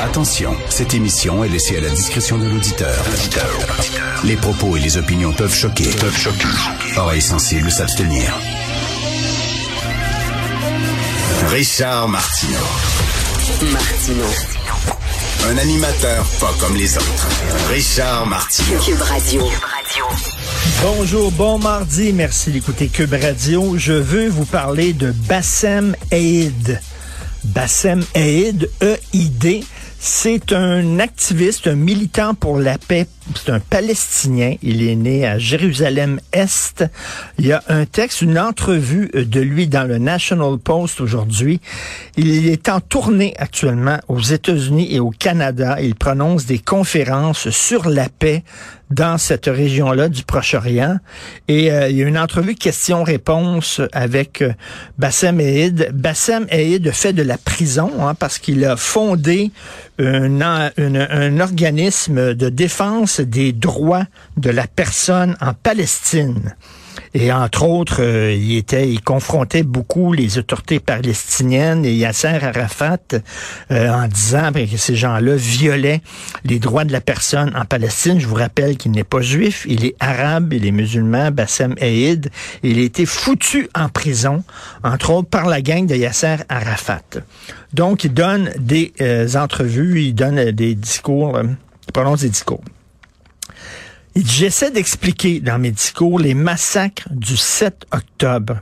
[0.00, 2.94] Attention, cette émission est laissée à la discrétion de l'auditeur.
[4.24, 5.90] Les propos et les opinions peuvent choquer.
[5.98, 6.46] Peuvent choquer.
[6.96, 8.32] Oreilles sensibles s'abstenir.
[11.48, 12.58] Richard Martineau.
[13.72, 14.24] Martino.
[15.48, 17.28] Un animateur pas comme les autres.
[17.70, 18.78] Richard Martineau.
[18.80, 19.42] Cube Radio.
[20.82, 23.74] Bonjour, bon mardi, merci d'écouter Cube Radio.
[23.76, 26.80] Je veux vous parler de Bassem Eid.
[27.44, 29.64] Bassem Eid, E-I-D.
[29.98, 33.06] C'est un activiste, un militant pour la paix.
[33.34, 34.54] C'est un Palestinien.
[34.62, 36.84] Il est né à Jérusalem-Est.
[37.38, 41.60] Il y a un texte, une entrevue de lui dans le National Post aujourd'hui.
[42.16, 45.78] Il est en tournée actuellement aux États-Unis et au Canada.
[45.80, 48.44] Il prononce des conférences sur la paix
[48.90, 50.98] dans cette région-là du Proche-Orient.
[51.48, 54.52] Et euh, il y a une entrevue questions-réponses avec euh,
[54.98, 55.90] Bassem Eid.
[55.94, 59.50] Bassem Eid fait de la prison hein, parce qu'il a fondé
[59.98, 66.54] un organisme de défense des droits de la personne en Palestine.
[67.16, 72.98] Et entre autres, euh, il était, il confrontait beaucoup les autorités palestiniennes et Yasser Arafat
[73.70, 76.02] euh, en disant ben, que ces gens-là violaient
[76.44, 78.18] les droits de la personne en Palestine.
[78.18, 82.30] Je vous rappelle qu'il n'est pas juif, il est arabe, il est musulman, Bassem Eid.
[82.62, 84.42] Il a été foutu en prison,
[84.82, 87.02] entre autres par la gang de Yasser Arafat.
[87.72, 92.62] Donc, il donne des euh, entrevues, il donne des discours, il prononce des discours.
[94.16, 98.60] J'essaie d'expliquer dans mes discours les massacres du 7 octobre.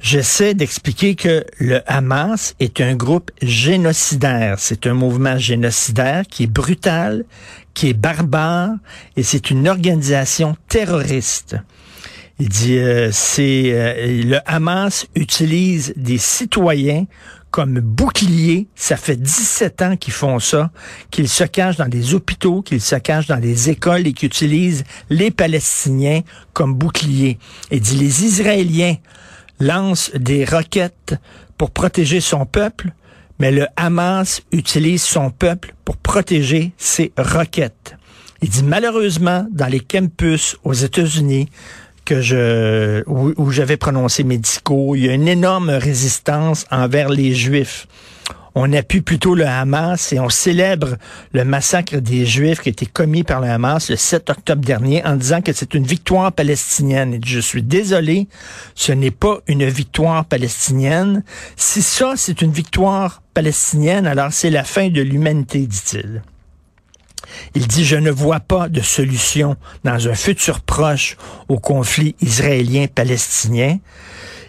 [0.00, 4.56] J'essaie d'expliquer que le Hamas est un groupe génocidaire.
[4.58, 7.24] C'est un mouvement génocidaire qui est brutal,
[7.74, 8.72] qui est barbare,
[9.16, 11.54] et c'est une organisation terroriste.
[12.40, 17.06] Il dit, euh, euh, le Hamas utilise des citoyens
[17.50, 18.68] comme bouclier.
[18.74, 20.70] Ça fait 17 ans qu'ils font ça,
[21.10, 24.84] qu'ils se cachent dans des hôpitaux, qu'ils se cachent dans des écoles et qu'ils utilisent
[25.10, 26.20] les Palestiniens
[26.52, 27.38] comme bouclier.
[27.70, 28.96] Il dit, les Israéliens
[29.60, 31.14] lancent des roquettes
[31.56, 32.92] pour protéger son peuple,
[33.38, 37.96] mais le Hamas utilise son peuple pour protéger ses roquettes.
[38.40, 41.48] Il dit malheureusement, dans les campus aux États-Unis,
[42.08, 47.86] que je où, j'avais prononcé discours, il y a une énorme résistance envers les Juifs.
[48.54, 50.96] On appuie plutôt le Hamas et on célèbre
[51.34, 55.04] le massacre des Juifs qui a été commis par le Hamas le 7 octobre dernier
[55.04, 57.12] en disant que c'est une victoire palestinienne.
[57.12, 58.26] Et je suis désolé,
[58.74, 61.24] ce n'est pas une victoire palestinienne.
[61.56, 66.22] Si ça, c'est une victoire palestinienne, alors c'est la fin de l'humanité, dit-il.
[67.54, 71.16] Il dit, je ne vois pas de solution dans un futur proche
[71.48, 73.78] au conflit israélien-palestinien.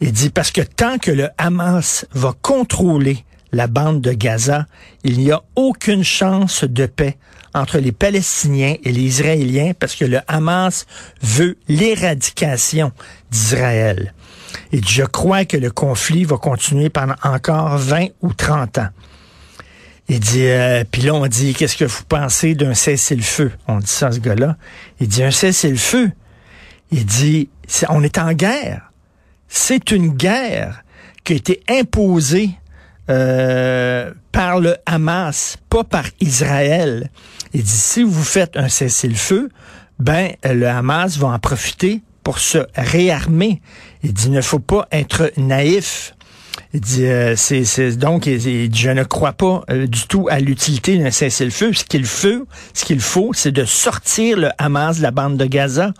[0.00, 4.66] Il dit, parce que tant que le Hamas va contrôler la bande de Gaza,
[5.04, 7.16] il n'y a aucune chance de paix
[7.54, 10.86] entre les Palestiniens et les Israéliens parce que le Hamas
[11.22, 12.92] veut l'éradication
[13.30, 14.14] d'Israël.
[14.72, 18.88] Et je crois que le conflit va continuer pendant encore 20 ou 30 ans.
[20.12, 23.52] Il dit, euh, puis là, on dit, qu'est-ce que vous pensez d'un cessez-le-feu?
[23.68, 24.56] On dit ça à ce gars-là.
[24.98, 26.10] Il dit, un cessez-le-feu?
[26.90, 27.48] Il dit,
[27.88, 28.90] on est en guerre.
[29.46, 30.82] C'est une guerre
[31.22, 32.50] qui a été imposée
[33.08, 37.08] euh, par le Hamas, pas par Israël.
[37.54, 39.48] Il dit, si vous faites un cessez-le-feu,
[40.00, 43.62] ben, le Hamas va en profiter pour se réarmer.
[44.02, 46.16] Il dit, il ne faut pas être naïf.
[46.72, 50.96] Il dit, euh, c'est, donc, il, je ne crois pas euh, du tout à l'utilité
[50.98, 51.72] d'un cessez-le-feu.
[51.72, 55.46] Ce qu'il faut, ce qu'il faut, c'est de sortir le Hamas de la bande de
[55.46, 55.92] Gaza,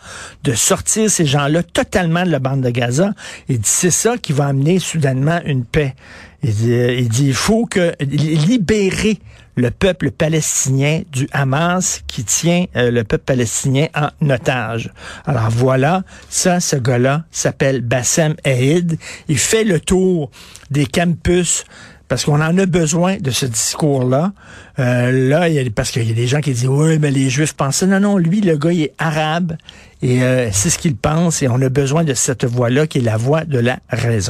[0.45, 3.13] de sortir ces gens-là totalement de la bande de Gaza.
[3.49, 5.97] Il dit, c'est ça qui va amener soudainement une paix.
[6.43, 9.19] Il dit, il, dit, il faut que libérer
[9.57, 14.91] le peuple palestinien du Hamas qui tient euh, le peuple palestinien en otage.
[15.27, 18.99] Alors voilà, ça, ce gars-là s'appelle Bassem Eid.
[19.29, 20.31] Il fait le tour
[20.71, 21.65] des campus
[22.11, 24.33] parce qu'on en a besoin de ce discours-là.
[24.81, 27.85] Euh, là, parce qu'il y a des gens qui disent oui, mais les Juifs pensent
[27.85, 28.19] non, non.
[28.19, 29.57] Lui, le gars, il est arabe
[30.03, 33.03] et euh, c'est ce qu'il pense et on a besoin de cette voix-là qui est
[33.03, 34.29] la voix de la raison.